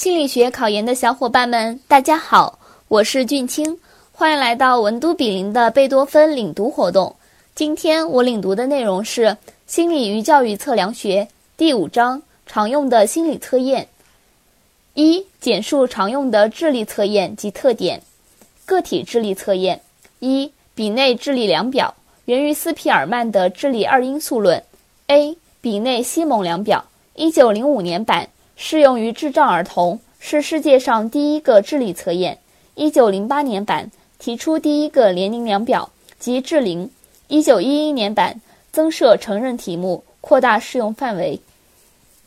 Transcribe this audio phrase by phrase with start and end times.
[0.00, 2.58] 心理学考研的小伙伴们，大家好，
[2.88, 3.78] 我是俊清，
[4.12, 7.14] 欢迎来到文都比邻的贝多芬领读活动。
[7.54, 9.26] 今天我领读的内容是
[9.66, 11.22] 《心理与教育测量学》
[11.58, 13.86] 第五章常用的心理测验。
[14.94, 18.00] 一、简述常用的智力测验及特点。
[18.64, 19.78] 个体智力测验。
[20.20, 21.94] 一、比内智力量表
[22.24, 24.64] 源于斯皮尔曼的智力二因素论。
[25.08, 25.36] A.
[25.60, 26.82] 比内西蒙量表，
[27.16, 28.26] 一九零五年版。
[28.62, 32.36] 适用于智障儿童，是世界上第一个智力测验。
[32.74, 36.90] 一九零八年版提出第一个年龄量表及智龄。
[37.28, 38.38] 一九一一年版
[38.70, 41.40] 增设成人题目，扩大适用范围。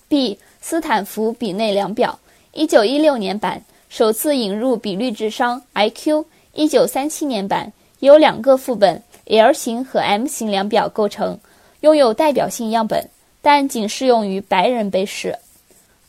[0.07, 0.39] B.
[0.59, 2.17] 斯坦福比内量表，
[2.51, 6.25] 一九一六年版首次引入比率智商 IQ。
[6.53, 11.39] 一九三七年版由两个副本 L 型和 M 型量表构成，
[11.81, 13.07] 拥有代表性样本，
[13.43, 15.37] 但仅适用于白人被试。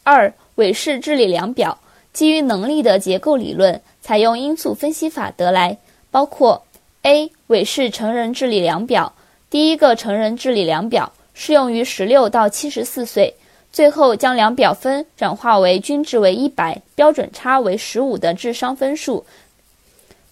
[0.05, 1.79] 二、韦氏智力量表
[2.13, 5.79] 基于能力的结构理论，采用因素分析法得来，
[6.11, 6.63] 包括
[7.03, 7.33] ：A.
[7.47, 9.15] 韦氏成人智力量表，
[9.49, 13.35] 第一个成人智力量表，适用于十六到七十四岁，
[13.73, 19.25] 最后将量表分转化为均值为一百、标准差为十五的智商分数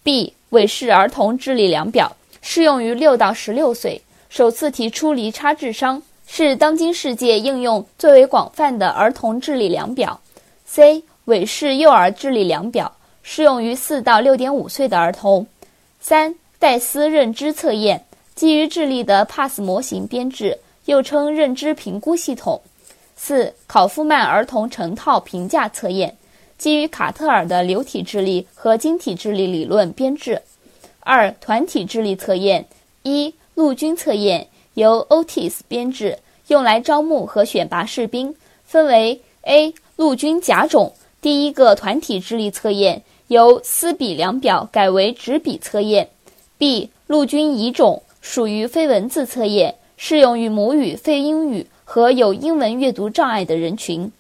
[0.05, 0.35] ；B.
[0.51, 6.03] 韦氏儿童智力量表，适用于六到十六岁，首次提出离差智商。
[6.35, 10.19] 是当今世界应用最为广泛的儿童智力量表。
[10.65, 11.05] C.
[11.27, 12.91] 韦氏幼儿智力量表
[13.23, 15.47] 适用于四到六点五岁的儿童。
[16.01, 22.63] 三、戴斯认知测验基于智力的 PASS 模型编制，又称认知评估系统。
[23.15, 26.17] 四、考夫曼儿童成套评价测验
[26.57, 30.41] 基于卡特尔的流体智力和晶体智力理论编制。
[31.01, 32.65] 二、团体智力测验
[33.03, 34.49] 一、陆军测验。
[34.75, 38.35] 由 Otis 编制，用来招募和选拔士兵，
[38.65, 40.95] 分为 A 陆军甲种。
[41.21, 46.09] 第一个团体智力测验由斯比量表改为纸笔测验。
[46.59, 54.11] B 陆军乙种，属于非文字测验，适用于母语非英语和有英文阅读障碍的人群。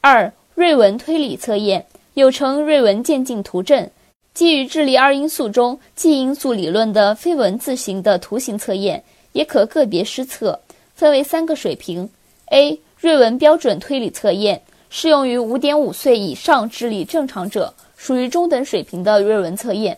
[0.00, 3.88] 二瑞文推理测验，又称瑞文渐进图证，
[4.34, 9.04] 基于智力二因素中 G 因素理论的非文字型的图形测验。
[9.32, 10.60] 也可个别施测，
[10.94, 12.10] 分为三个水平
[12.50, 12.78] ：A.
[13.00, 14.60] 瑞文标准推理测验，
[14.90, 19.96] 适用于五点五岁以上智力正常者，属于中等水平的瑞文测验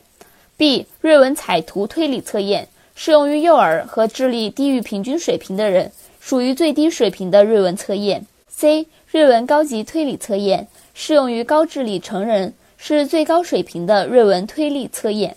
[0.57, 0.87] ；B.
[1.01, 5.91] 瑞文彩图推理测验，适用于幼儿和智力低于平均水平的人，
[6.21, 8.25] 属于最低水平的瑞文测验
[8.57, 8.87] ；C.
[9.09, 15.37] 瑞文高级推理测验，适用于高智力成人，是最高水平的瑞文推理测验。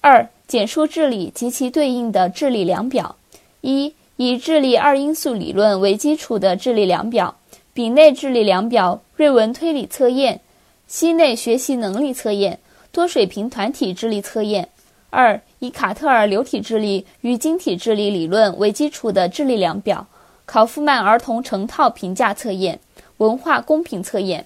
[0.00, 0.28] 二。
[0.50, 3.14] 简述智力及其对应的智力量表：
[3.60, 7.36] 一、以智力二因素理论为基础的智力量表，
[7.72, 10.40] 比内智力量表、瑞文推理测验、
[10.88, 12.58] 西内学习能力测验、
[12.90, 14.64] 多水平团体智力测验；
[15.10, 20.04] 二、以卡特尔流体智力与晶体智力理论为基础的智力量表，
[20.46, 22.80] 考夫曼儿童成套评价测验、
[23.18, 24.42] 文化公平测验；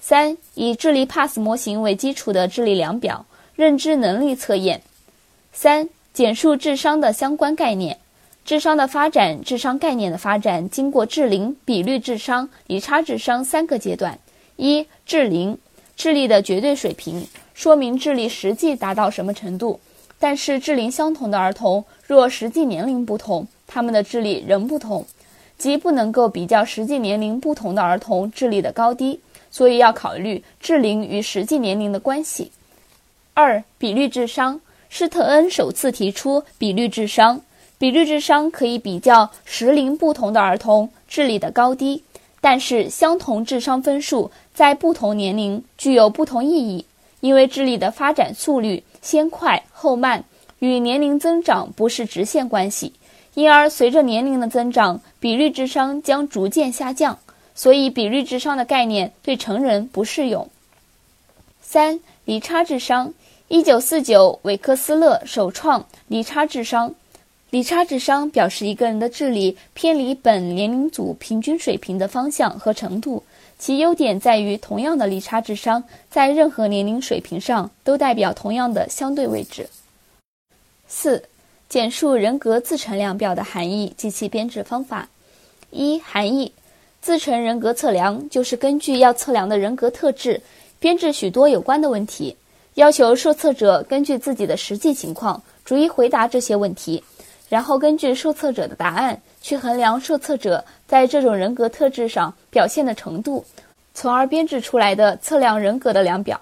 [0.00, 4.80] 三、以智力 PASS 模型为基础的智力量表，认知能力测验。
[5.52, 7.98] 三、简述智商的相关概念。
[8.44, 14.18] 智商的发展，智商概念的发展，经过智龄、比率智商、离差智商三个阶段。
[14.56, 15.58] 一、智龄，
[15.96, 19.78] 智力的绝对水平，说明智力实际达到什么程度。
[20.18, 25.04] 但是智龄相同的儿童，若实际年龄不同，他们的智力仍不同，
[25.58, 29.20] 即不能够比较实际年龄不同的儿童智力的高低，
[29.50, 32.50] 所以要考虑智龄与实际年龄的关系。
[33.34, 34.60] 二、比率智商。
[34.90, 37.42] 施特恩首次提出比率智商，
[37.76, 42.02] 比率智商可以比较时龄不同的儿童智力的高低，
[42.40, 46.86] 但是相同智商分数在不同年龄具有不同意义，
[47.20, 50.24] 因为智力的发展速率先快后慢
[50.58, 52.94] 与年龄增长不是直线关系，
[53.34, 57.18] 因而随着年龄的增长，比率智商将逐渐下降，
[57.58, 60.48] 所以比率智商的概念对成人不适用。
[61.60, 63.12] 三离差智商。
[63.48, 66.94] 一九四九，韦克斯勒首创离差智商。
[67.50, 73.24] 离差智商表示一个人的智力偏离本年龄组平均水平的方向和程度。
[73.58, 79.68] 其优点在于，同样的离差智商在任何年龄水平上都代表同样的相对位置。
[80.86, 81.24] 四、
[81.68, 85.08] 简述人格自成量表的含义及其编制方法。
[85.70, 86.52] 一、含义：
[87.00, 90.40] 自成人格测量就是根据要测量的人格特质，
[90.78, 92.36] 编制许多有关的问题。
[92.74, 97.02] 要求受测者根据自己的实际情况逐一回答这些问题，
[97.48, 103.44] 然后根据受测者的答案去衡量受测者在这种人格特质上表现的程度，
[103.94, 106.40] 从而编制出来的测量人格的量表。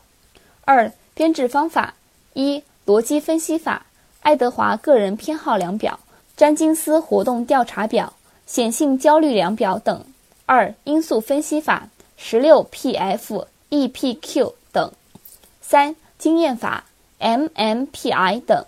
[0.67, 1.95] 二、编制方法：
[2.35, 3.87] 一、逻辑分析法、
[4.21, 5.99] 爱德华个人偏好量表、
[6.37, 8.13] 詹金斯活动调查表、
[8.45, 9.97] 显性焦虑量表等；
[10.47, 14.91] 二、因素分析法、十六 PF、EPQ 等；
[15.61, 16.85] 三、经验法、
[17.19, 18.65] MMPI 等；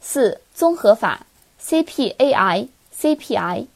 [0.00, 1.26] 四、综合法、
[1.62, 2.68] CPAI、
[2.98, 3.66] CPI。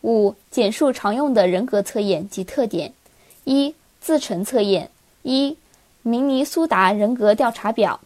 [0.00, 2.94] 五、简述常用的人格测验及特点。
[3.44, 4.90] 一、自成测验。
[5.22, 5.58] 一、
[6.00, 8.00] 明尼苏达人格调查表。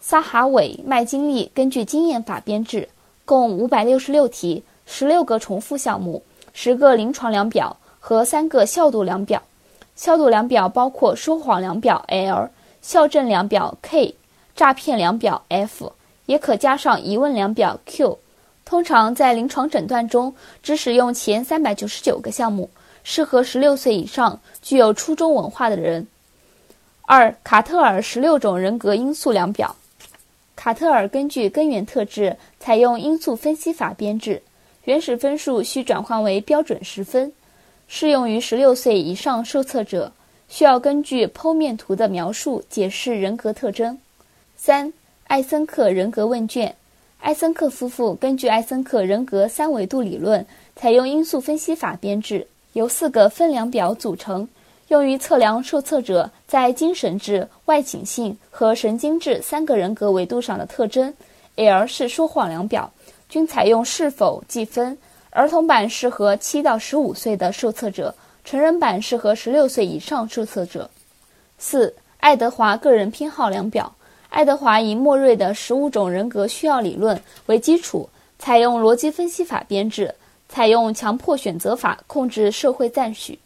[0.00, 2.88] 萨哈韦、麦金利根据经验法编制，
[3.24, 6.22] 共五百六十六题，十六个重复项目，
[6.58, 9.42] 十个临床量表和三个效度量表。
[9.94, 12.48] 效度量表包括说谎量表 L、
[12.80, 14.14] 校正量表 K、
[14.54, 15.92] 诈骗量表 F，
[16.24, 18.18] 也可加上疑问量表 Q。
[18.64, 22.70] 通常在临床诊断中只使用前三百九十九个项目，
[23.04, 26.06] 适合十六岁以上具有初中文化的人。
[27.02, 29.76] 二、卡特尔十六种人格因素量表。
[30.56, 34.42] 卡特尔根据根源特质采用因素分析法编制，
[34.86, 37.32] 原始分数需转换为标准十分，
[37.88, 40.12] 适用于十六岁以上受测者，
[40.48, 43.98] 需要根据剖面图的描述解释人格特征。
[44.56, 44.92] 三、
[45.26, 46.72] 艾森克人格问卷。
[47.18, 50.46] 艾森克夫妇根据艾森克人格三维度理论，
[50.76, 54.48] 采用因素分析法编制，由四个分量表组成，
[54.86, 61.12] 用于测量受测者在精神质、外倾性和神经质三个人格维度上的特征。
[61.56, 62.92] L 是说谎量表，
[63.28, 64.96] 均采用是否计分。
[65.30, 68.14] 儿童版适合七到十五岁的受测者，
[68.44, 70.88] 成人版适合十六岁以上受测者。
[71.58, 73.94] 四、爱德华个人偏好量表。
[74.30, 78.08] 爱德华以莫瑞的十五种人格需要理论为基础，
[78.38, 80.14] 采用逻辑分析法编制，
[80.48, 83.38] 采用强迫选择法控制社会赞许。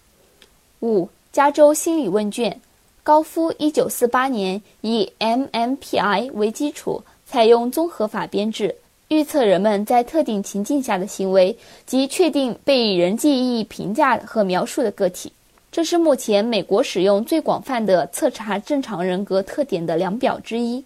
[0.80, 2.60] 五、加州心理问卷，
[3.02, 8.74] 高夫一九四八年以 MMPI 为基础，采用综合法编制，
[9.10, 15.32] 预测人们在特定情境下的行为及确定被人际意义评价和描述的个体。
[15.72, 20.84] 这是目前美国使用最广泛的测查正常人格特点的量表之一。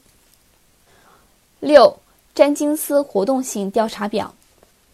[1.60, 1.98] 六、
[2.34, 4.34] 詹金斯活动性调查表，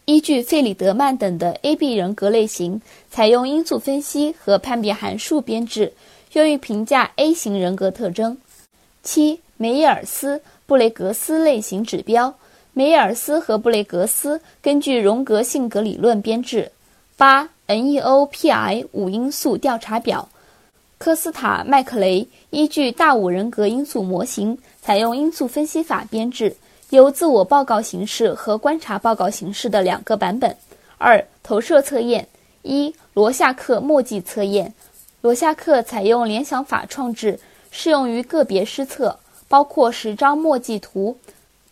[0.06, 2.82] 依据费里德曼等的 AB 人格类型，
[3.12, 5.92] 采用因素分析和判别函数编制，
[6.32, 8.36] 用于评价 A 型人格特征。
[9.04, 12.34] 七、梅耶尔斯布雷格斯类型指标，
[12.72, 16.72] 梅尔斯和布雷格斯根据荣格性格理论编制。
[17.16, 17.48] 八。
[17.70, 20.28] NEOPI 五因素调查表，
[20.98, 26.56] 科斯塔麦克雷依据大五人格因素模型，采用因素分析法编制，
[26.88, 30.56] 有自我报告形式和观察报告形式的两个版本。
[30.98, 32.26] 二、投射测验
[32.62, 34.74] 一、罗夏克墨迹测验。
[35.20, 37.38] 罗夏克采用联想法创制，
[37.70, 39.16] 适用于个别施测，
[39.46, 41.16] 包括十张墨迹图，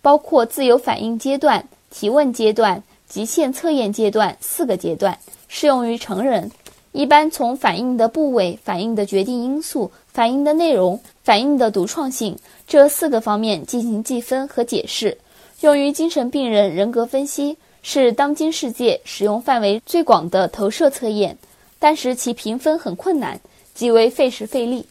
[0.02, 5.18] 包括自由反应阶段、提问阶段、极限测验阶段四个阶段。
[5.48, 6.50] 适用于成人，
[6.92, 12.36] 一般从反应的部位、反应的决定因素、反应的内容、反应的独创性
[12.66, 15.16] 这四个方面进行计分和解释。
[15.60, 21.36] 用于精神病人人格分析，是当今世界使用范围最广的投射测验，
[21.78, 23.40] 但是其评分很困难，
[23.74, 24.86] 极为费时费力。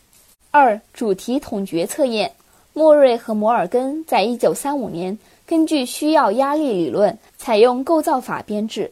[0.49, 2.31] 二、主题统觉测验。
[2.77, 5.17] 莫瑞和摩尔根在一九三五年
[5.47, 8.91] 根据需要压力理论，采用构造法编制。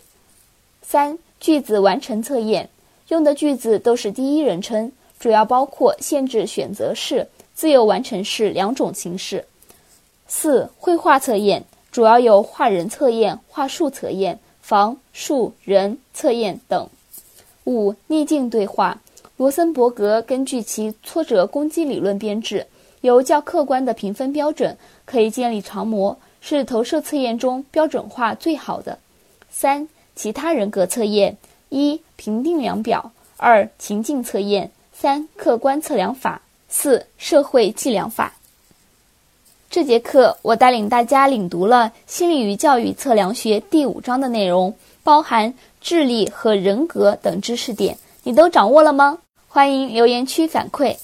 [0.81, 1.19] 三。
[1.39, 2.67] 句子完成测验
[3.09, 9.45] 用的句子都是第一人称，主要包括限制选择式、自由完成式两种形式。
[10.27, 16.89] 四、绘画测验主要有画人测验、画树测验、房、树、人测验等。
[17.65, 18.99] 五、逆境对话
[19.37, 22.65] 罗森伯格根据其挫折攻击理论编制，
[23.05, 28.97] 有较客观的评分标准，可以建立常模，是投射测验中标准化最好的。
[29.49, 29.87] 三。
[30.17, 31.35] 其他人格测验：
[31.67, 38.33] 一、评定量表；二、情境测验；三、客观测量法；四、社会计量法。
[39.69, 49.17] 这节课我带领大家领读了《心理与教育测量学》第五章的内容，包含智力和人格等知识点，你都掌握了吗？
[49.49, 50.95] 欢迎留言区反馈。